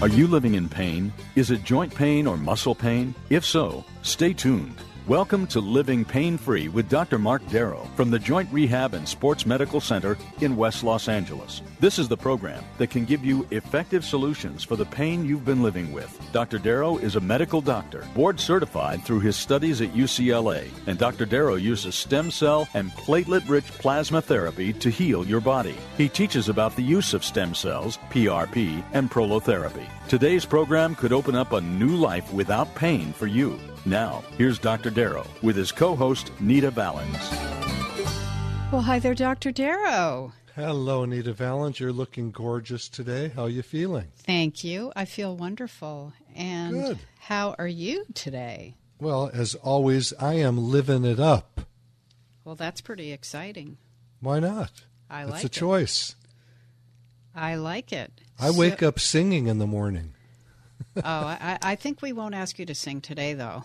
[0.00, 1.12] Are you living in pain?
[1.36, 3.14] Is it joint pain or muscle pain?
[3.30, 4.76] If so, stay tuned.
[5.08, 7.18] Welcome to Living Pain Free with Dr.
[7.18, 11.60] Mark Darrow from the Joint Rehab and Sports Medical Center in West Los Angeles.
[11.80, 15.60] This is the program that can give you effective solutions for the pain you've been
[15.60, 16.16] living with.
[16.30, 16.60] Dr.
[16.60, 21.26] Darrow is a medical doctor, board certified through his studies at UCLA, and Dr.
[21.26, 25.74] Darrow uses stem cell and platelet rich plasma therapy to heal your body.
[25.98, 29.88] He teaches about the use of stem cells, PRP, and prolotherapy.
[30.06, 33.58] Today's program could open up a new life without pain for you.
[33.84, 34.90] Now, here's Dr.
[34.90, 37.18] Darrow with his co host, Nita Valens.
[38.70, 39.50] Well, hi there, Dr.
[39.50, 40.32] Darrow.
[40.54, 41.80] Hello, Nita Valens.
[41.80, 43.32] You're looking gorgeous today.
[43.34, 44.08] How are you feeling?
[44.16, 44.92] Thank you.
[44.94, 46.12] I feel wonderful.
[46.36, 46.98] And Good.
[47.18, 48.76] how are you today?
[49.00, 51.62] Well, as always, I am living it up.
[52.44, 53.78] Well, that's pretty exciting.
[54.20, 54.70] Why not?
[55.10, 55.34] I like it.
[55.36, 55.52] it's a it.
[55.52, 56.14] choice.
[57.34, 58.12] I like it.
[58.38, 60.11] I wake up singing in the morning.
[60.96, 63.64] oh, I, I think we won't ask you to sing today, though.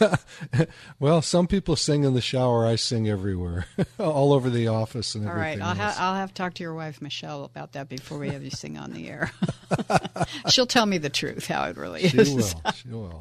[0.98, 2.66] well, some people sing in the shower.
[2.66, 3.66] I sing everywhere,
[3.98, 5.60] all over the office and All right.
[5.60, 8.42] I'll, ha- I'll have to talk to your wife, Michelle, about that before we have
[8.42, 9.30] you sing on the air.
[10.48, 12.34] She'll tell me the truth, how it really she is.
[12.34, 12.72] will.
[12.72, 13.20] She will.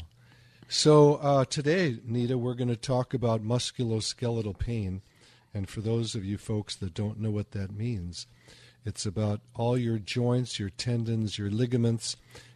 [0.68, 5.02] So uh, today, Nita, we're going to talk about musculoskeletal pain,
[5.54, 8.28] and for those of you folks that don't know what that means,
[8.86, 12.16] it's about all your joints, your tendons, your ligaments,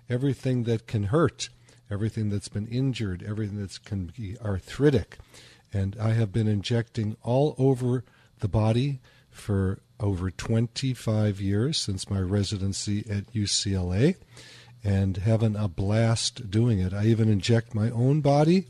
[0.09, 1.49] everything that can hurt,
[1.89, 5.17] everything that's been injured, everything that can be arthritic.
[5.73, 8.03] And I have been injecting all over
[8.39, 14.15] the body for over 25 years since my residency at UCLA
[14.83, 16.93] and having a blast doing it.
[16.93, 18.67] I even inject my own body,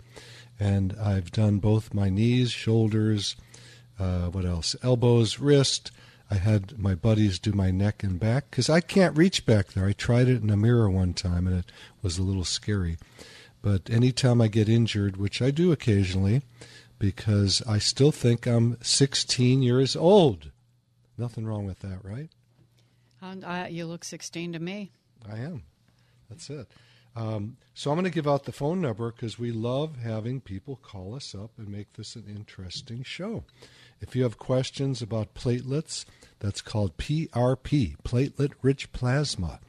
[0.60, 3.36] and I've done both my knees, shoulders,
[4.00, 4.76] uh, what else?
[4.82, 5.92] Elbows, wrist.
[6.32, 9.86] I had my buddies do my neck and back because I can't reach back there.
[9.86, 12.98] I tried it in a mirror one time and it was a little scary.
[13.62, 16.44] But anytime I get injured, which I do occasionally,
[17.00, 20.52] because I still think I'm 16 years old.
[21.18, 22.30] Nothing wrong with that, right?
[23.22, 24.92] And, uh, you look 16 to me.
[25.30, 25.64] I am.
[26.30, 26.68] That's it.
[27.16, 30.78] Um, so I'm going to give out the phone number because we love having people
[30.82, 33.44] call us up and make this an interesting show.
[34.02, 36.06] If you have questions about platelets,
[36.40, 39.60] that's called PRP, platelet rich plasma,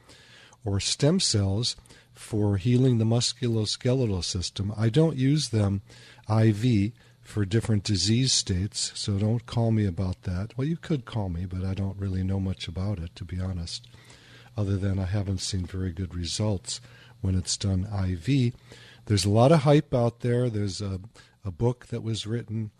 [0.63, 1.75] or stem cells
[2.13, 4.73] for healing the musculoskeletal system.
[4.77, 5.81] I don't use them
[6.29, 10.57] IV for different disease states, so don't call me about that.
[10.57, 13.39] Well, you could call me, but I don't really know much about it, to be
[13.39, 13.87] honest
[14.57, 16.81] other than I haven't seen very good results
[17.21, 18.53] when it's done IV.
[19.05, 20.49] There's a lot of hype out there.
[20.49, 20.99] There's a,
[21.45, 22.71] a book that was written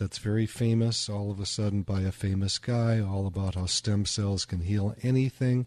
[0.00, 4.06] that's very famous all of a sudden by a famous guy, all about how stem
[4.06, 5.66] cells can heal anything.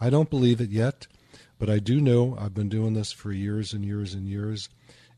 [0.00, 1.06] I don't believe it yet,
[1.58, 4.70] but I do know I've been doing this for years and years and years,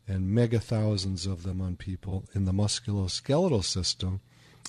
[0.09, 4.19] and mega thousands of them on people in the musculoskeletal system,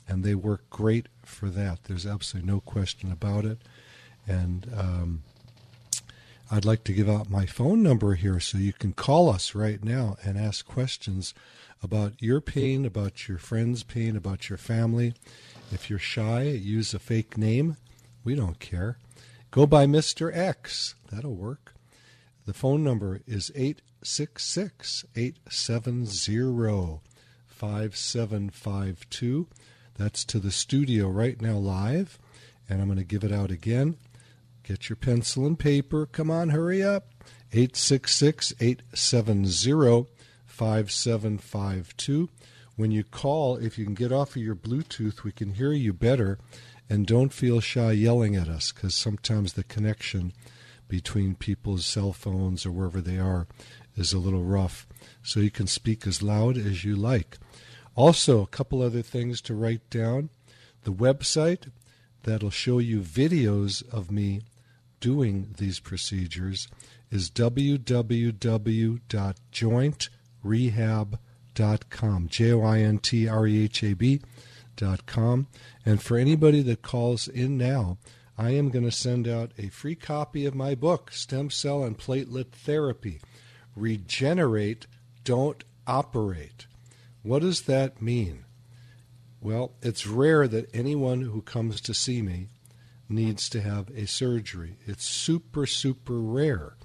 [0.06, 1.82] and they work great for that.
[1.84, 3.58] There's absolutely no question about it.
[4.24, 5.22] And um,
[6.48, 9.82] I'd like to give out my phone number here so you can call us right
[9.82, 11.34] now and ask questions
[11.82, 15.14] about your pain, about your friend's pain, about your family.
[15.72, 17.76] If you're shy, use a fake name.
[18.24, 18.98] We don't care.
[19.50, 20.36] Go by Mr.
[20.36, 20.94] X.
[21.10, 21.74] That'll work.
[22.46, 27.00] The phone number is 866 870
[27.48, 29.48] 5752.
[29.96, 32.18] That's to the studio right now live.
[32.68, 33.96] And I'm going to give it out again.
[34.62, 36.06] Get your pencil and paper.
[36.06, 37.06] Come on, hurry up.
[37.52, 40.06] 866 870
[40.60, 42.28] 5752.
[42.76, 45.94] When you call, if you can get off of your Bluetooth, we can hear you
[45.94, 46.38] better.
[46.86, 50.34] And don't feel shy yelling at us because sometimes the connection
[50.86, 53.46] between people's cell phones or wherever they are
[53.96, 54.86] is a little rough.
[55.22, 57.38] So you can speak as loud as you like.
[57.94, 60.28] Also, a couple other things to write down.
[60.82, 61.70] The website
[62.24, 64.42] that'll show you videos of me
[65.00, 66.68] doing these procedures
[67.10, 67.30] is
[70.44, 72.28] www.jointrehab.com.
[72.28, 74.20] J O I N T R E H A B
[74.76, 75.46] dot com.
[75.84, 77.98] And for anybody that calls in now,
[78.38, 81.98] I am going to send out a free copy of my book, Stem Cell and
[81.98, 83.20] Platelet Therapy
[83.76, 84.86] Regenerate,
[85.24, 86.66] Don't Operate.
[87.22, 88.44] What does that mean?
[89.40, 92.48] Well, it's rare that anyone who comes to see me
[93.08, 94.76] needs to have a surgery.
[94.86, 96.76] It's super, super rare.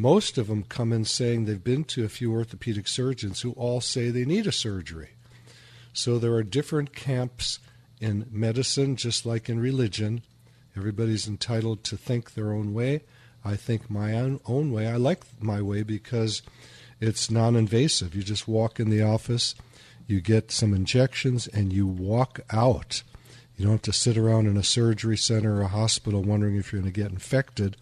[0.00, 3.82] Most of them come in saying they've been to a few orthopedic surgeons who all
[3.82, 5.10] say they need a surgery.
[5.92, 7.58] So there are different camps
[8.00, 10.22] in medicine, just like in religion.
[10.74, 13.02] Everybody's entitled to think their own way.
[13.44, 14.86] I think my own, own way.
[14.86, 16.40] I like my way because
[16.98, 18.14] it's non invasive.
[18.14, 19.54] You just walk in the office,
[20.06, 23.02] you get some injections, and you walk out.
[23.54, 26.72] You don't have to sit around in a surgery center or a hospital wondering if
[26.72, 27.76] you're going to get infected,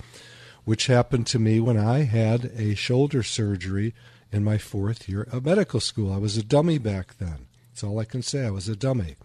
[0.69, 3.95] which happened to me when I had a shoulder surgery
[4.31, 6.13] in my fourth year of medical school.
[6.13, 7.47] I was a dummy back then.
[7.71, 8.45] That's all I can say.
[8.45, 9.17] I was a dummy.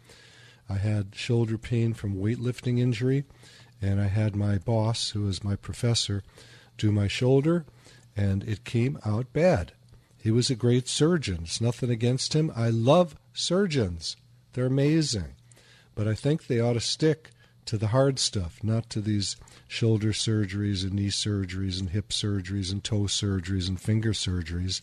[0.70, 3.26] I had shoulder pain from weightlifting injury,
[3.82, 6.24] and I had my boss, who was my professor,
[6.78, 7.66] do my shoulder,
[8.16, 9.74] and it came out bad.
[10.16, 11.40] He was a great surgeon.
[11.42, 12.54] It's nothing against him.
[12.56, 14.16] I love surgeons,
[14.54, 15.36] they're amazing.
[15.94, 17.32] But I think they ought to stick
[17.66, 19.36] to the hard stuff, not to these
[19.68, 24.82] shoulder surgeries and knee surgeries and hip surgeries and toe surgeries and finger surgeries,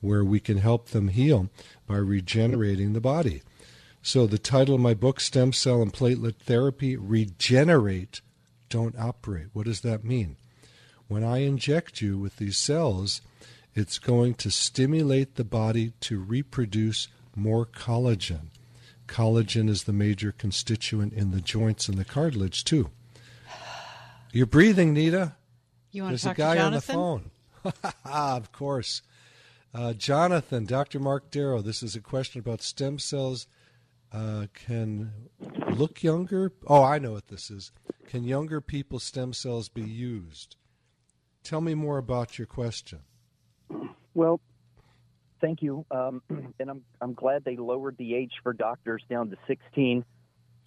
[0.00, 1.48] where we can help them heal
[1.86, 3.42] by regenerating the body.
[4.02, 8.20] So, the title of my book, Stem Cell and Platelet Therapy Regenerate,
[8.68, 9.48] Don't Operate.
[9.52, 10.36] What does that mean?
[11.08, 13.20] When I inject you with these cells,
[13.74, 18.48] it's going to stimulate the body to reproduce more collagen.
[19.06, 22.90] Collagen is the major constituent in the joints and the cartilage, too.
[24.32, 25.36] You're breathing, Nita.
[25.92, 27.30] You want There's to talk a guy to on the Jonathan?
[27.64, 27.92] phone.
[28.04, 29.02] of course.
[29.72, 30.98] Uh, Jonathan, Dr.
[30.98, 33.46] Mark Darrow, this is a question about stem cells.
[34.12, 35.12] Uh, can
[35.70, 36.52] look younger?
[36.66, 37.72] Oh, I know what this is.
[38.06, 40.56] Can younger people's stem cells be used?
[41.42, 43.00] Tell me more about your question.
[44.14, 44.40] Well,
[45.46, 46.22] thank you, um,
[46.58, 50.04] and I'm I'm glad they lowered the age for doctors down to 16.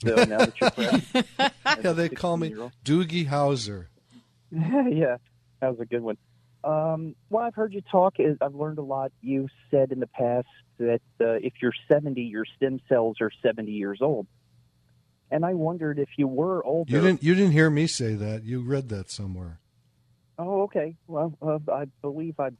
[0.03, 1.27] So now that you're pregnant,
[1.83, 2.51] Yeah, they call me
[2.85, 3.87] Doogie Howser.
[4.51, 5.17] yeah,
[5.59, 6.17] that was a good one.
[6.63, 8.15] Um, well, I've heard you talk.
[8.19, 9.11] I've learned a lot.
[9.21, 10.47] You said in the past
[10.77, 14.27] that uh, if you're 70, your stem cells are 70 years old.
[15.31, 16.91] And I wondered if you were older.
[16.91, 18.45] You didn't you didn't hear me say that.
[18.45, 19.59] You read that somewhere.
[20.37, 20.95] Oh, okay.
[21.07, 22.51] Well, uh, I believe I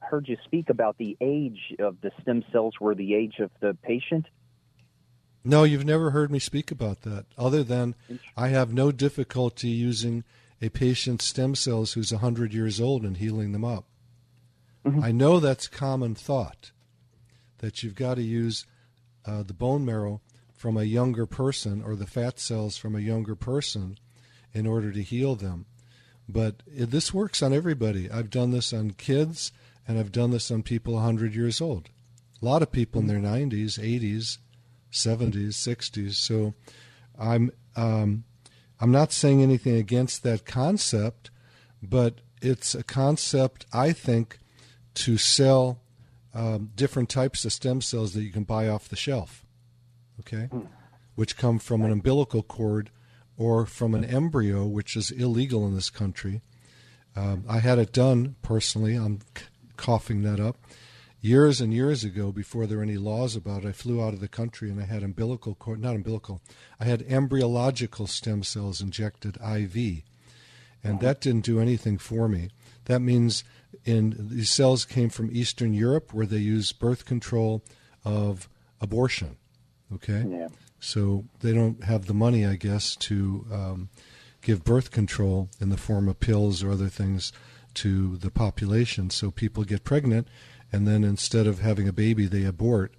[0.00, 3.76] heard you speak about the age of the stem cells were the age of the
[3.82, 4.26] patient.
[5.44, 7.94] No, you've never heard me speak about that, other than
[8.36, 10.24] I have no difficulty using
[10.60, 13.86] a patient's stem cells who's 100 years old and healing them up.
[15.02, 16.72] I know that's common thought,
[17.58, 18.66] that you've got to use
[19.26, 20.20] uh, the bone marrow
[20.54, 23.98] from a younger person or the fat cells from a younger person
[24.52, 25.66] in order to heal them.
[26.28, 28.10] But it, this works on everybody.
[28.10, 29.52] I've done this on kids,
[29.90, 31.90] and I've done this on people 100 years old.
[32.40, 34.38] A lot of people in their 90s, 80s,
[34.92, 36.14] 70s, 60s.
[36.14, 36.54] So
[37.18, 38.22] I'm um,
[38.80, 41.32] I'm not saying anything against that concept,
[41.82, 44.38] but it's a concept I think
[44.94, 45.80] to sell
[46.34, 49.44] um, different types of stem cells that you can buy off the shelf.
[50.20, 50.48] Okay,
[51.16, 52.90] which come from an umbilical cord
[53.36, 56.42] or from an embryo, which is illegal in this country.
[57.16, 58.94] Um, I had it done personally.
[58.94, 59.18] I'm
[59.80, 60.58] coughing that up
[61.20, 64.20] years and years ago before there were any laws about it, I flew out of
[64.20, 66.40] the country and I had umbilical cord, not umbilical,
[66.78, 70.02] I had embryological stem cells injected IV.
[70.82, 72.48] And that didn't do anything for me.
[72.86, 73.44] That means
[73.84, 77.62] in these cells came from Eastern Europe where they use birth control
[78.02, 78.48] of
[78.80, 79.36] abortion.
[79.94, 80.24] Okay?
[80.26, 80.48] Yeah.
[80.78, 83.88] So they don't have the money, I guess, to um,
[84.40, 87.30] give birth control in the form of pills or other things
[87.80, 89.08] to the population.
[89.10, 90.28] So people get pregnant,
[90.70, 92.92] and then instead of having a baby, they abort.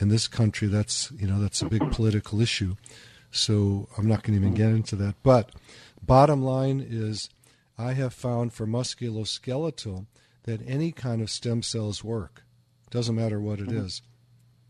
[0.00, 2.76] In this country, that's you know that's a big political issue.
[3.30, 5.16] So I'm not going to even get into that.
[5.22, 5.52] But
[6.02, 7.30] bottom line is,
[7.76, 10.06] I have found for musculoskeletal
[10.44, 12.44] that any kind of stem cells work.
[12.90, 14.02] Doesn't matter what it is.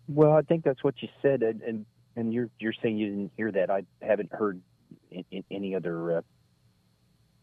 [0.09, 1.87] Well, I think that's what you said, and and,
[2.17, 3.71] and you're you're saying you didn't hear that.
[3.71, 4.61] I haven't heard
[5.11, 6.23] in, in any other uh,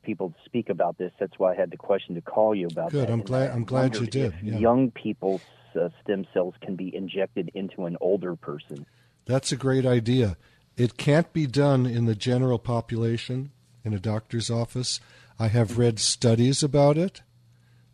[0.06, 1.12] people to speak about this.
[1.20, 3.08] That's why I had the question to call you about Good.
[3.08, 3.12] that.
[3.12, 4.58] I'm And glad- I I'm glad you did, yeah.
[4.58, 5.42] Young people's
[5.80, 8.86] uh, stem cells can be injected into an older person.
[9.26, 10.38] That's a great idea.
[10.78, 13.52] It can't be done in the general population
[13.84, 15.00] in a doctor's office.
[15.40, 17.22] I have read studies about it.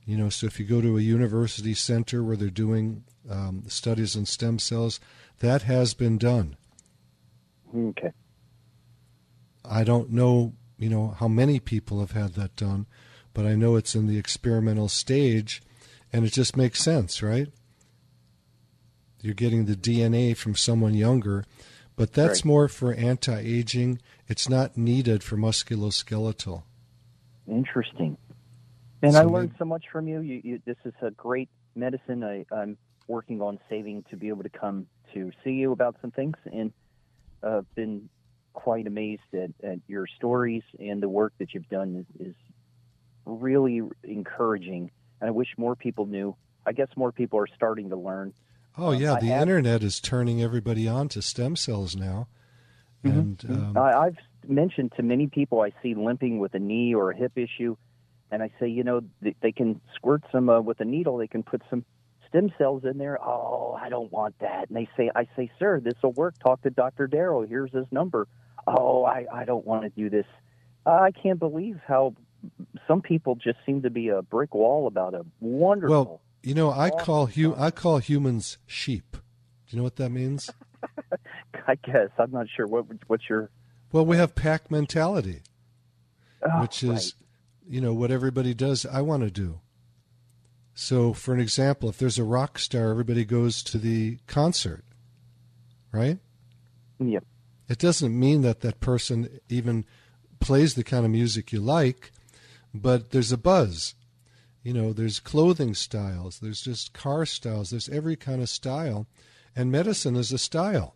[0.05, 4.15] You know, so if you go to a university center where they're doing um, studies
[4.17, 4.99] on stem cells,
[5.39, 6.57] that has been done.
[7.75, 8.11] Okay.
[9.63, 12.85] I don't know you know how many people have had that done,
[13.33, 15.61] but I know it's in the experimental stage,
[16.11, 17.47] and it just makes sense, right?
[19.21, 21.45] You're getting the DNA from someone younger,
[21.95, 22.45] but that's Right.
[22.45, 23.99] more for anti-aging.
[24.27, 26.63] It's not needed for musculoskeletal.
[27.47, 28.17] Interesting.
[29.03, 30.21] And So I maybe- learned so much from you.
[30.21, 32.23] you, you this is a great medicine.
[32.23, 36.11] I, I'm working on saving to be able to come to see you about some
[36.11, 36.71] things, and
[37.43, 38.09] uh, been
[38.53, 42.35] quite amazed at, at your stories and the work that you've done is, is
[43.25, 44.91] really encouraging.
[45.19, 46.35] And I wish more people knew.
[46.65, 48.33] I guess more people are starting to learn.
[48.77, 52.27] Oh Um, yeah, the have- internet is turning everybody on to stem cells now,
[53.03, 54.17] and um, I, I've
[54.47, 57.75] mentioned to many people I see limping with a knee or a hip issue,
[58.31, 61.17] and I say, you know, they, they can squirt some uh, with a needle.
[61.17, 61.83] They can put some
[62.29, 63.21] stem cells in there.
[63.21, 64.69] Oh, I don't want that.
[64.69, 66.35] And they say, I say, sir, this will work.
[66.39, 67.07] Talk to Dr.
[67.07, 67.45] Darrow.
[67.45, 68.27] Here's his number.
[68.67, 70.25] Oh, I, I don't want to do this.
[70.85, 72.15] Uh, I can't believe how
[72.87, 75.89] some people just seem to be a brick wall about a wonderful.
[76.05, 79.11] well, you know, I call hu- I call humans sheep.
[79.13, 79.19] Do
[79.69, 80.49] you know what that means?
[81.67, 83.49] I guess I'm not sure what what's your.
[83.91, 85.41] Well, we have pack mentality,
[86.43, 87.13] Oh, which is,
[87.67, 88.85] you know, what everybody does.
[88.85, 89.59] I want to do.
[90.73, 94.83] So, for an example, if there's a rock star, everybody goes to the concert,
[95.91, 96.17] right?
[96.99, 97.09] right.
[97.09, 97.23] Yep.
[97.71, 99.85] It doesn't mean that that person even
[100.41, 102.11] plays the kind of music you like,
[102.73, 103.95] but there's a buzz.
[104.61, 109.07] You know, there's clothing styles, there's just car styles, there's every kind of style.
[109.55, 110.95] And medicine is a style.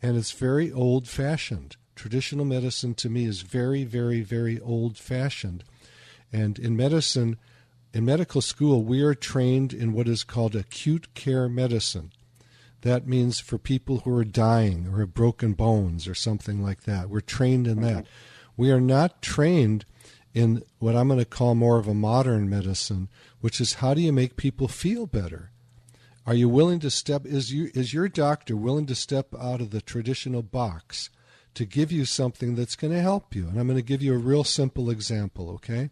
[0.00, 1.76] And it's very old fashioned.
[1.94, 5.64] Traditional medicine to me is very, very, very old fashioned.
[6.32, 7.36] And in medicine,
[7.92, 12.12] in medical school, we are trained in what is called acute care medicine.
[12.86, 17.10] That means for people who are dying or have broken bones or something like that.
[17.10, 18.06] We're trained in that.
[18.56, 19.84] We are not trained
[20.32, 23.08] in what I'm going to call more of a modern medicine,
[23.40, 25.50] which is how do you make people feel better?
[26.26, 29.70] Are you willing to step is you is your doctor willing to step out of
[29.70, 31.10] the traditional box
[31.54, 33.48] to give you something that's going to help you?
[33.48, 35.90] And I'm going to give you a real simple example, okay?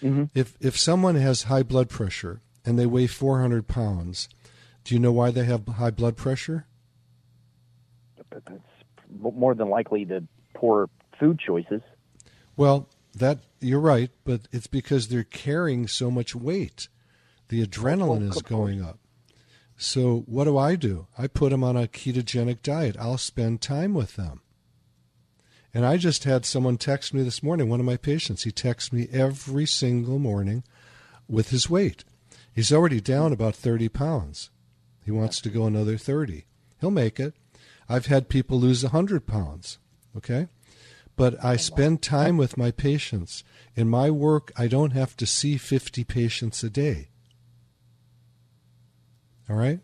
[0.00, 0.26] Mm-hmm.
[0.32, 4.28] If if someone has high blood pressure and they weigh 400 pounds,
[4.84, 6.66] do you know why they have high blood pressure?
[8.30, 8.62] That's
[9.20, 11.82] more than likely the poor food choices.
[12.56, 16.88] Well, that you're right, but it's because they're carrying so much weight.
[17.48, 18.98] The adrenaline is going up.
[19.76, 21.06] So what do I do?
[21.18, 22.96] I put them on a ketogenic diet.
[22.98, 24.42] I'll spend time with them.
[25.72, 28.42] And I just had someone text me this morning, one of my patients.
[28.42, 30.64] He texts me every single morning
[31.28, 32.04] with his weight.
[32.52, 34.50] He's already down about 30 pounds.
[35.04, 36.44] He wants to go another 30.
[36.80, 37.34] He'll make it.
[37.88, 39.78] I've had people lose 100 pounds.
[40.16, 40.48] Okay?
[41.16, 43.44] But I spend time with my patients.
[43.74, 47.08] In my work, I don't have to see 50 patients a day.
[49.48, 49.80] All right?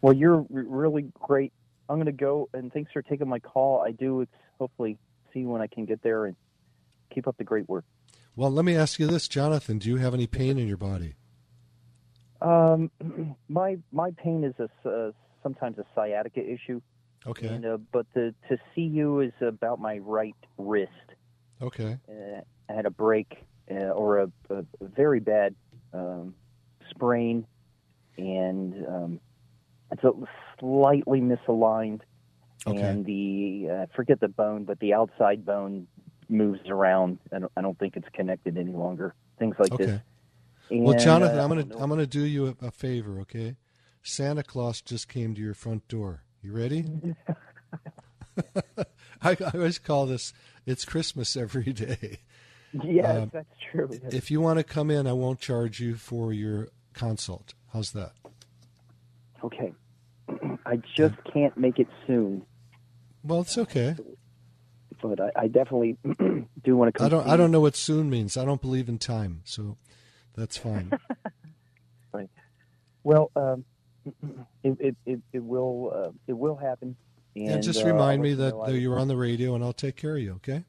[0.00, 1.52] Well, you're really great.
[1.88, 3.80] I'm going to go, and thanks for taking my call.
[3.80, 4.26] I do
[4.58, 4.98] hopefully
[5.32, 6.36] see when I can get there, and
[7.10, 7.84] keep up the great work.
[8.36, 9.78] Well, let me ask you this, Jonathan.
[9.78, 11.14] Do you have any pain in your body?
[12.40, 12.90] Um,
[13.48, 16.80] my my pain is a uh, sometimes a sciatica issue,
[17.26, 17.48] Okay.
[17.48, 20.92] and uh, but the, to see you is about my right wrist.
[21.60, 21.98] Okay.
[22.08, 25.54] Uh, I had a break uh, or a, a, very bad
[25.92, 26.34] um,
[26.90, 27.46] sprain,
[28.16, 29.20] and um,
[29.90, 30.12] it's a
[30.60, 32.00] slightly misaligned.
[32.66, 32.80] Okay.
[32.80, 35.86] And the uh, forget the bone, but the outside bone
[36.28, 37.18] moves around.
[37.32, 39.14] I don't, I don't think it's connected any longer.
[39.38, 40.00] Things like this.
[40.70, 40.80] Okay.
[40.80, 41.82] Well, Jonathan, uh, I'm gonna.
[41.82, 43.56] I'm gonna do you a, a favor, okay?
[44.02, 46.22] Santa Claus just came to your front door.
[46.42, 46.84] You ready?
[49.22, 50.32] I, I always call this
[50.66, 52.20] it's Christmas every day.
[52.84, 53.88] Yes, um, that's true.
[53.90, 54.12] Yes.
[54.12, 57.54] If you want to come in, I won't charge you for your consult.
[57.72, 58.12] How's that?
[59.42, 59.72] Okay.
[60.66, 62.42] I just can't make it soon,
[63.24, 63.96] Well, it's okay.
[65.02, 65.96] but I, I definitely
[66.62, 67.06] do want to come.
[67.06, 68.36] I don't I don't know what soon means.
[68.36, 69.78] I don't believe in time, so
[70.38, 70.90] that's fine.
[73.04, 73.64] Well, um,
[74.62, 76.96] it, it, it, it will uh, it will happen.
[77.36, 79.16] And, and just uh, remind I'll me that, know I that was- you're on the
[79.16, 80.32] radio, and I'll take care of you.
[80.34, 80.64] Okay.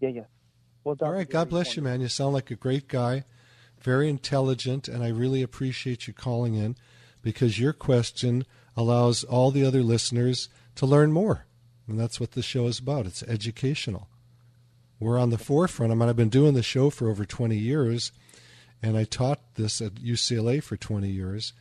[0.00, 0.24] Yeah, yeah.
[0.84, 1.12] Well, Dr.
[1.12, 1.28] right.
[1.28, 2.00] God bless you, man.
[2.00, 3.24] You sound like a great guy,
[3.80, 6.76] very intelligent, and I really appreciate you calling in
[7.22, 8.46] because your question
[8.76, 11.46] allows all the other listeners to learn more.
[11.86, 13.04] And that's what the show is about.
[13.06, 14.08] It's educational.
[15.00, 15.92] We're on the forefront.
[15.92, 18.12] I mean, I've been doing the show for over 20 years,
[18.82, 21.52] and I taught this at UCLA for 20 years,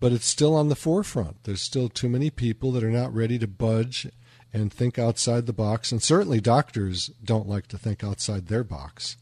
[0.00, 1.44] but it's still on the forefront.
[1.44, 4.08] There's still too many people that are not ready to budge
[4.52, 5.92] and think outside the box.
[5.92, 9.16] And certainly doctors don't like to think outside their box.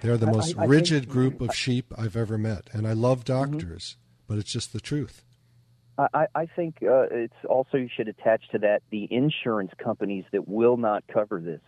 [0.00, 2.68] They're the most I, I rigid think, group of sheep I've ever met.
[2.72, 3.52] And I love Mm-hmm.
[3.52, 4.22] doctors, mm-hmm.
[4.26, 5.22] but it's just the truth.
[5.98, 10.48] I, I think uh, it's also you should attach to that the insurance companies that
[10.48, 11.60] will not cover this.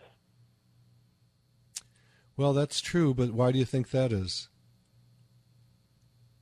[2.35, 4.49] Well, that's true, but why do you think that is?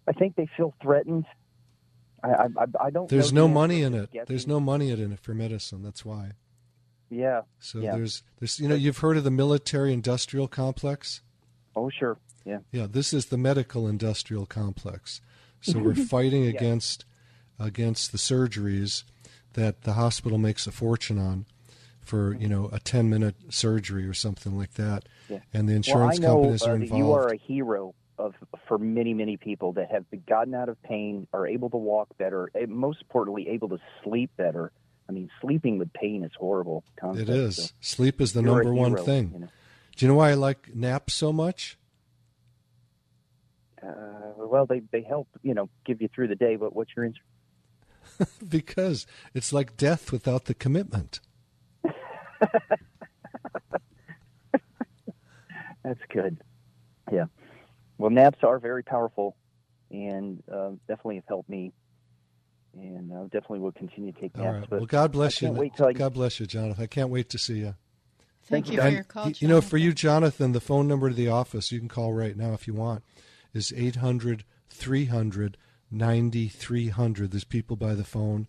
[0.08, 1.26] I think they feel threatened.
[2.24, 3.10] I, I, I don't.
[3.10, 4.12] There's no money in it.
[4.12, 4.26] guessing.
[4.28, 5.84] There's no money in it for medicine.
[5.84, 6.32] That's why.
[7.10, 7.42] Yeah.
[7.60, 7.96] So yeah.
[7.96, 11.22] there's there's you know you've heard of the military industrial complex.
[11.76, 12.18] Oh sure.
[12.46, 12.60] Yeah.
[12.72, 15.22] Yeah, this is the medical industrial complex.
[15.62, 16.52] So we're fighting Yeah.
[16.52, 17.06] against
[17.60, 19.04] against the surgeries
[19.54, 21.46] that the hospital makes a fortune on
[22.02, 25.40] for you know a 10 minute surgery or something like that Yeah.
[25.54, 28.34] and the insurance well, know, companies uh, are that involved You are a hero of
[28.68, 32.50] for many many people that have gotten out of pain, are able to walk better,
[32.56, 34.72] and most importantly, able to sleep better.
[35.10, 36.84] I mean, sleeping with pain is horrible.
[36.98, 39.50] it Concept, is so sleep is the number one thing you know.
[39.98, 41.78] do you know why i like naps so much
[43.84, 46.56] Uh, well, they they help you know give you through the day.
[46.56, 47.22] But what's your answer?
[48.48, 51.20] because it's like death without the commitment
[55.84, 56.38] That's good.
[57.12, 57.26] Yeah.
[57.98, 59.36] Well, naps are very powerful,
[59.92, 61.72] and uh, definitely have helped me.
[62.76, 64.62] And uh, definitely will continue to take all naps.
[64.62, 66.88] right But well god bless you can't wait till I- god bless you jonathan i
[66.88, 67.76] can't wait to see you
[68.46, 69.26] Thank you for And your call.
[69.28, 72.12] y- you know, for you, Jonathan, the phone number to the office, you can call
[72.14, 73.02] right now if you want,
[73.54, 75.56] is 800 300
[75.90, 77.32] 9300.
[77.32, 78.48] There's people by the phone.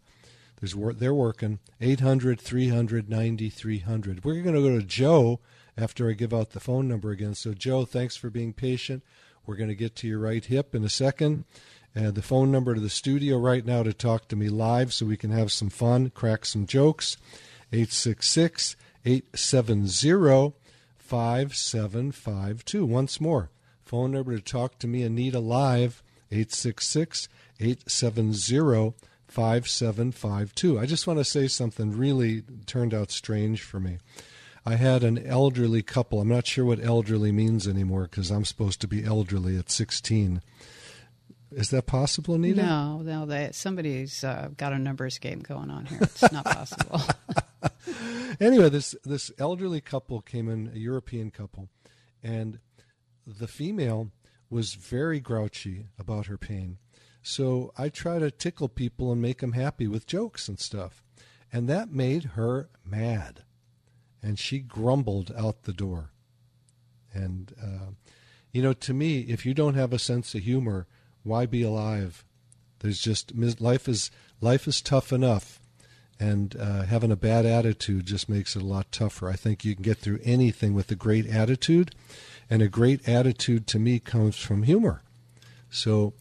[0.60, 1.60] There's wor- They're working.
[1.80, 4.24] 800 300 9300.
[4.24, 5.38] We're going to go to Joe
[5.76, 7.34] after I give out the phone number again.
[7.36, 9.04] So, Joe, thanks for being patient.
[9.46, 11.44] We're going to get to your right hip in a second.
[11.94, 15.06] And the phone number to the studio right now to talk to me live so
[15.06, 17.16] we can have some fun, crack some jokes.
[17.72, 20.54] 866 870
[20.98, 22.86] 5752.
[22.86, 23.50] Once more,
[23.84, 27.28] phone number to talk to me, Anita Live, 866
[27.60, 28.94] 870
[29.28, 30.78] 5752.
[30.78, 33.98] I just want to say something really turned out strange for me.
[34.66, 36.20] I had an elderly couple.
[36.20, 40.40] I'm not sure what elderly means anymore because I'm supposed to be elderly at 16.
[41.52, 42.62] Is that possible, Anita?
[42.62, 46.00] No, no, they, somebody's uh, got a numbers game going on here.
[46.02, 47.00] It's not possible.
[48.40, 51.68] anyway, this this elderly couple came in, a European couple,
[52.22, 52.58] and
[53.26, 54.10] the female
[54.50, 56.78] was very grouchy about her pain.
[57.22, 61.04] So I try to tickle people and make them happy with jokes and stuff,
[61.52, 63.44] and that made her mad,
[64.24, 66.10] and she grumbled out the door.
[67.12, 67.92] And uh,
[68.52, 70.86] you know, to me, if you don't have a sense of humor,
[71.22, 72.24] why be alive?
[72.80, 74.10] There's just life is
[74.40, 75.60] life is tough enough
[76.20, 79.28] and uh, having a bad attitude just makes it a lot tougher.
[79.28, 81.94] I think you can get through anything with a great attitude,
[82.48, 85.02] and a great attitude to me comes from humor.
[85.70, 86.14] So,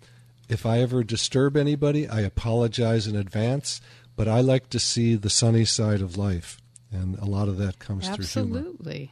[0.50, 3.82] if I ever disturb anybody, I apologize in advance,
[4.16, 6.60] but I like to see the sunny side of life,
[6.94, 8.60] and a lot of that comes through humor.
[8.60, 9.12] Absolutely.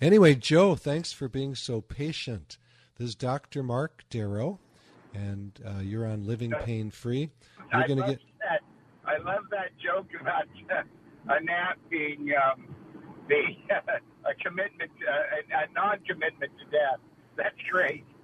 [0.00, 2.56] Anyway, Joe, thanks for being so patient.
[2.96, 3.62] This is Dr.
[3.62, 4.58] Mark Darrow,
[5.14, 7.30] and uh, you're on Living Pain Free.
[7.72, 8.20] You're I going to get.
[8.40, 8.60] that.
[9.06, 12.74] I love that joke about uh, a nap being um,
[13.28, 17.00] the a commitment, uh, a, a non-commitment to death.
[17.36, 18.04] That's great.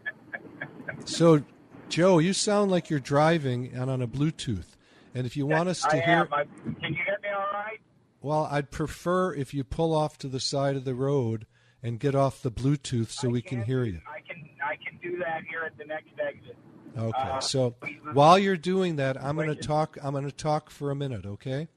[1.05, 1.43] So,
[1.89, 4.77] Joe, you sound like you're driving and on a Bluetooth.
[5.15, 6.29] And if you want us to I hear, am.
[6.33, 7.81] I, can you hear me all right?
[8.27, 11.47] Well, I'd prefer if you pull off to the side of the road
[11.81, 14.01] and get off the Bluetooth so I we can hear you.
[14.05, 14.49] I can.
[14.61, 16.57] I can do that here at the next exit.
[16.99, 17.17] Okay.
[17.17, 17.77] Uh, So
[18.15, 19.97] while you're doing that, I'm going to talk.
[20.03, 21.25] I'm going to talk for a minute.
[21.25, 21.69] Okay.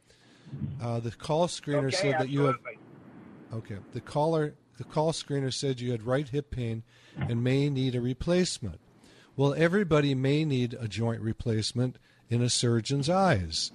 [0.82, 2.56] Uh, the call screener okay, said that you have.
[3.54, 3.78] Okay.
[3.94, 6.82] The caller, the call screener said you had right hip pain
[7.16, 8.80] and may need a replacement.
[9.38, 13.72] Well, everybody may need a joint replacement in a surgeon's eyes.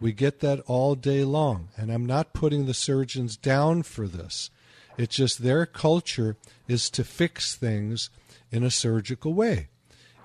[0.00, 4.50] We get that all day long, and I'm not putting the surgeons down for this.
[4.98, 6.36] It's just their culture
[6.68, 8.10] is to fix things
[8.50, 9.68] in a surgical way.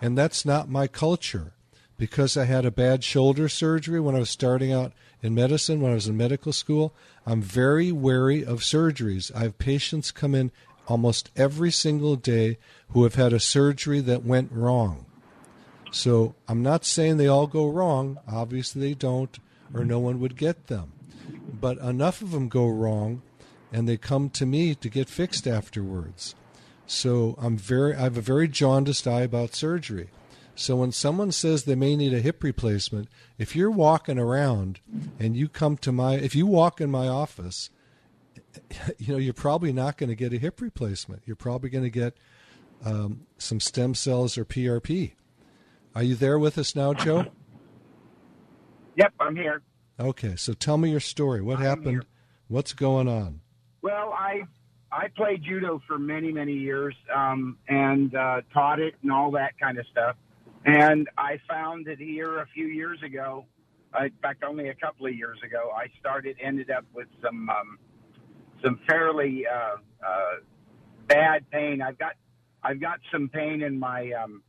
[0.01, 1.53] And that's not my culture.
[1.97, 5.91] Because I had a bad shoulder surgery when I was starting out in medicine, when
[5.91, 6.95] I was in medical school,
[7.27, 9.31] I'm very wary of surgeries.
[9.36, 10.51] I have patients come in
[10.88, 12.57] almost every single day
[12.89, 15.05] who have had a surgery that went wrong.
[15.91, 18.17] So I'm not saying they all go wrong.
[18.27, 19.38] Obviously, they don't,
[19.73, 20.93] or no one would get them.
[21.60, 23.21] But enough of them go wrong,
[23.71, 26.36] and they come to me to get fixed afterwards.
[26.88, 30.10] So I'm very, I have a very jaundiced eye about surgery.
[30.55, 33.07] So when someone says they may need a hip replacement,
[33.38, 34.79] if you're walking around
[35.19, 37.69] and you come to my, if you walk in my office,
[38.97, 41.23] you know, you're probably not going to get a hip replacement.
[41.25, 42.17] You're probably going to get
[42.84, 45.13] um, some stem cells or PRP.
[45.95, 47.27] Are you there with us now, Joe?
[48.95, 49.62] Yep, I'm here.
[49.99, 51.41] Okay, so tell me your story.
[51.41, 51.89] What I'm happened?
[51.89, 52.04] here.
[52.47, 53.41] What's going on?
[53.82, 54.41] Well, I
[54.91, 59.60] I played judo for many many years um, and uh, taught it and all that
[59.60, 60.15] kind of stuff.
[60.65, 63.45] And I found that here a few years ago,
[63.99, 67.49] uh, in fact, only a couple of years ago, I started ended up with some
[67.49, 67.77] um,
[68.63, 70.36] some fairly uh, uh,
[71.08, 71.82] bad pain.
[71.82, 72.13] I've got
[72.63, 74.43] I've got some pain in my um,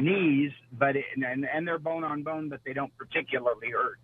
[0.00, 3.98] knees, but it, and and they're bone on bone, but they don't particularly hurt.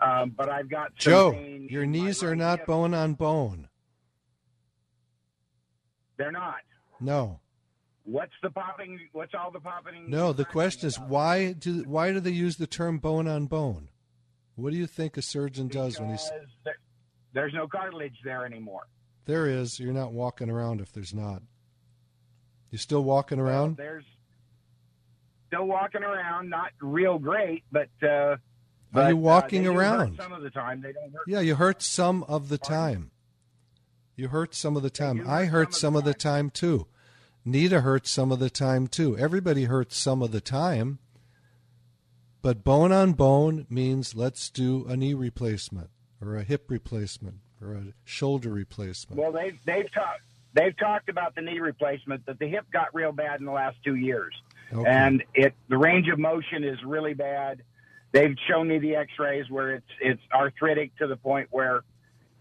[0.00, 1.32] Um, but I've got some Joe,
[1.70, 2.66] your knees are not hip.
[2.66, 3.68] bone on bone.
[6.18, 6.56] They're not.
[7.00, 7.40] No.
[8.04, 8.98] What's the popping?
[9.12, 10.08] What's all the popping?
[10.08, 11.08] No, the question is about?
[11.08, 13.88] why do why do they use the term bone on bone?
[14.54, 16.76] What do you think a surgeon does when he's Because there-
[17.34, 18.86] there's no cartilage there anymore.
[19.26, 21.42] there is you're not walking around if there's not.
[22.70, 23.76] You still walking Well, around?
[23.76, 24.04] there's
[25.46, 27.88] still walking around, not real great, but.
[28.02, 28.36] Uh,
[28.94, 30.16] Are you uh, walking hurt around?
[30.16, 31.22] Some of the time they don't hurt.
[31.26, 33.10] Yeah, you hurt some of the time.
[34.16, 35.28] You hurt some of the time.
[35.28, 36.86] I hurt some of the time too.
[37.44, 39.16] Nita hurts some of the time too.
[39.16, 40.98] Everybody hurts some of the time.
[42.42, 47.74] But bone on bone means let's do a knee replacement or a hip replacement or
[47.74, 49.20] a shoulder replacement.
[49.20, 50.22] Well, they've they've talked
[50.54, 53.76] they've talked about the knee replacement but the hip got real bad in the last
[53.84, 54.34] two years,
[54.72, 54.88] Okay.
[54.90, 57.62] and it the range of motion is really bad.
[58.12, 61.82] They've shown me the X-rays where it's it's arthritic to the point where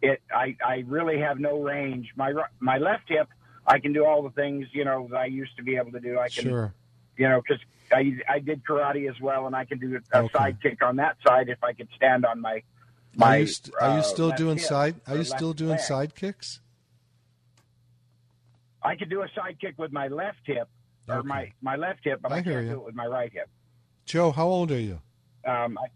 [0.02, 2.10] it I I really have no range.
[2.16, 3.28] My my left hip
[3.68, 6.00] I can do all the things you know that I used to be able to
[6.00, 6.20] do.
[6.20, 6.74] I can sure.
[7.18, 7.62] you know because
[7.92, 10.30] I I did karate as well, and I can do a Okay.
[10.34, 12.64] side kick on that side if I could stand on my
[13.16, 13.38] my.
[13.38, 15.80] are you, st- are you uh, still left doing side are you still doing leg.
[15.80, 16.60] side kicks?
[18.82, 20.68] I could do a side kick with my left hip
[21.08, 21.28] or Okay.
[21.28, 22.72] my, my left hip, but I I, can't you.
[22.72, 23.50] do it with my right hip.
[24.06, 25.02] Joe, how old are you?
[25.46, 25.88] Um, I,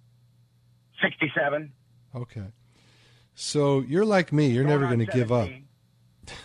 [1.02, 1.72] 67.
[2.16, 2.44] Okay.
[3.36, 5.50] So you're like me, you're never going going to give up.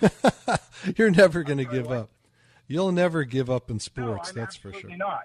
[0.97, 2.11] You're never going to give up.
[2.69, 4.97] You'll never give up in sports, I'm that's for sure.
[4.97, 5.25] not.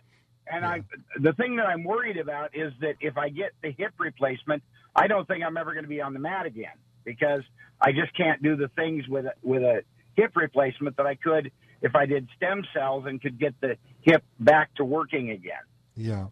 [0.51, 0.69] And Yeah.
[0.69, 0.83] I,
[1.19, 4.63] the thing that I'm worried about is that if I get the hip replacement,
[4.95, 6.73] I don't think I'm ever going to be on the mat again
[7.05, 7.41] because
[7.79, 9.83] I just can't do the things with a, with a
[10.15, 14.23] hip replacement that I could if I did stem cells and could get the hip
[14.39, 15.61] back to working again.
[15.95, 16.27] Yeah.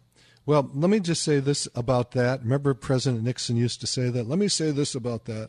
[0.46, 2.42] Well, let me just say this about that.
[2.42, 4.26] Remember, President Nixon used to say that.
[4.26, 5.48] Let me say this about that.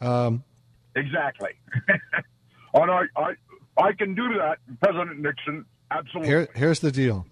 [0.00, 0.44] Um,
[0.94, 1.50] Exactly.
[2.74, 3.34] and I, I,
[3.78, 5.64] I can do that, President Nixon.
[5.90, 6.28] Absolutely.
[6.28, 7.26] here, here's the deal.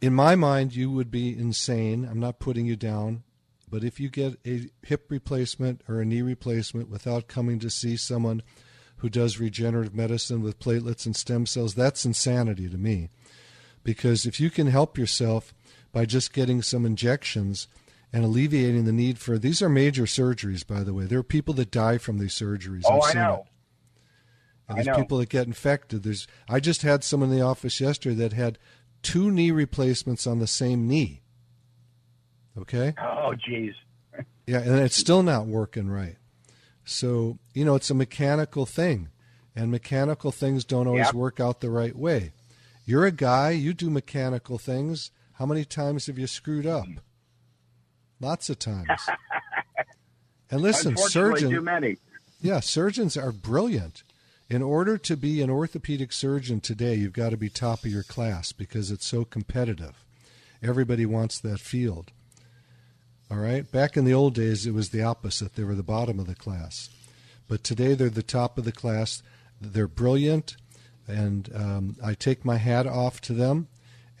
[0.00, 2.04] In my mind, you would be insane.
[2.04, 3.22] I'm not putting you down.
[3.70, 7.96] But if you get a hip replacement or a knee replacement without coming to see
[7.96, 8.42] someone
[8.98, 13.08] who does regenerative medicine with platelets and stem cells, that's insanity to me.
[13.84, 15.54] Because if you can help yourself
[15.92, 17.68] by just getting some injections
[18.12, 21.04] and alleviating the need for these are major surgeries, by the way.
[21.04, 22.82] There are people that die from these surgeries.
[22.86, 23.34] oh, I've I seen know.
[23.34, 23.52] it.
[24.68, 26.02] And there's people that get infected.
[26.02, 28.58] There's I just had someone in the office yesterday that had
[29.02, 31.22] two knee replacements on the same knee.
[32.58, 32.94] Okay?
[33.00, 33.74] Oh, geez.
[34.46, 36.16] Yeah, and it's still not working right.
[36.88, 39.08] So, you know, it's a mechanical thing.
[39.54, 41.14] And mechanical things don't always Yep.
[41.14, 42.32] work out the right way.
[42.86, 45.10] You're a guy, you do mechanical things.
[45.34, 46.86] How many times have you screwed up?
[48.20, 48.88] Lots of times.
[50.50, 51.52] And listen, surgeons.
[51.52, 51.98] Too many.
[52.40, 54.02] yeah, surgeons are brilliant.
[54.48, 58.02] In order to be an orthopedic surgeon today, you've got to be top of your
[58.02, 60.06] class because it's so competitive.
[60.62, 62.12] Everybody wants that field.
[63.30, 63.70] All right?
[63.70, 65.54] Back in the old days, it was the opposite.
[65.54, 66.88] They were the bottom of the class.
[67.46, 69.22] But today, they're the top of the class.
[69.60, 70.56] They're brilliant,
[71.06, 73.68] and um, I take my hat off to them,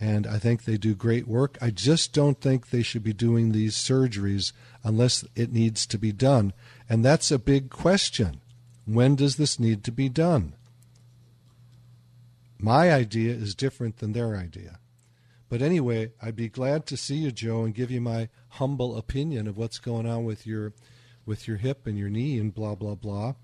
[0.00, 1.58] and I think they do great work.
[1.60, 6.12] I just don't think they should be doing these surgeries unless it needs to be
[6.12, 6.52] done.
[6.88, 8.40] And that's a big question.
[8.84, 10.54] When does this need to be done?
[12.58, 14.78] My idea is different than their idea.
[15.48, 19.46] But anyway, I'd be glad to see you, Joe, and give you my humble opinion
[19.46, 20.72] of what's going on with your
[21.24, 23.34] with your hip and your knee and blah blah blah,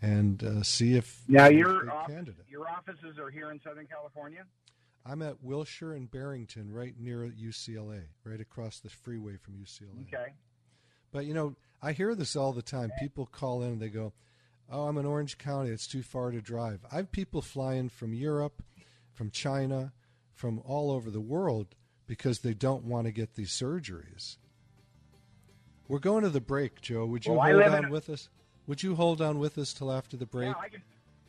[0.00, 2.44] and uh, see if Now, your, off- candidate.
[2.50, 4.44] your offices are here in Southern California?
[5.04, 10.06] I'm at Wilshire and Barrington, right near UCLA, right across the freeway from UCLA.
[10.08, 10.32] Okay.
[11.12, 12.90] But you know, I hear this all the time.
[13.00, 14.12] People call in and they go,
[14.70, 15.70] "Oh, I'm in Orange County.
[15.70, 18.62] It's too far to drive." I have people flying from Europe,
[19.12, 19.92] from China,
[20.40, 21.66] from all over the world
[22.06, 24.36] because they don't want to get these surgeries.
[25.86, 27.04] We're going to the break, Joe.
[27.04, 28.30] Would you Well, hold on a- with us?
[28.66, 30.54] Would you hold on with us till after the break?
[30.56, 30.82] Yeah, I can-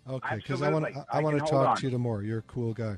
[0.09, 1.09] Okay, because I want Absolutely.
[1.13, 1.77] I, I want to talk on.
[1.77, 2.19] to you tomorrow.
[2.21, 2.97] You're a cool guy.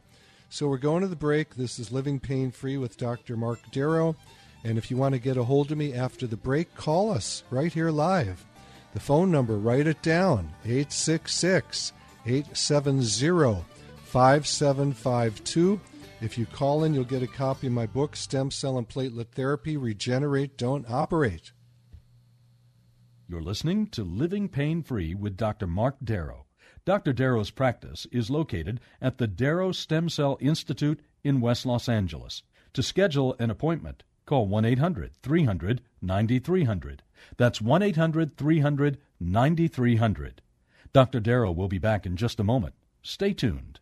[0.50, 1.56] So we're going to the break.
[1.56, 3.36] This is Living Pain Free with Dr.
[3.36, 4.16] Mark Darrow.
[4.64, 7.44] And if you want to get a hold of me after the break, call us
[7.50, 8.46] right here live.
[8.94, 11.92] The phone number, write it down 866
[12.26, 13.66] 870
[14.06, 15.82] 5752.
[16.24, 19.34] If you call in, you'll get a copy of my book, Stem Cell and Platelet
[19.34, 21.52] Therapy Regenerate, Don't Operate.
[23.28, 25.68] You're listening to Living Pain Free with Dr.
[25.68, 26.46] Mark Darrow.
[26.86, 27.12] Dr.
[27.12, 32.44] Darrow's practice is located at the Darrow Stem Cell Institute in West Los Angeles.
[32.72, 37.04] To schedule an appointment, call 1 800 300 9300.
[37.36, 40.42] That's 1 800 300 9300.
[40.94, 41.20] Dr.
[41.20, 42.76] Darrow will be back in just a moment.
[43.02, 43.82] Stay tuned.